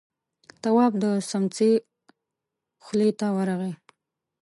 تواب 0.61 0.93
د 1.03 1.05
سمڅې 1.29 1.71
خولې 2.83 3.09
ته 3.19 3.27
ورغی. 3.37 3.73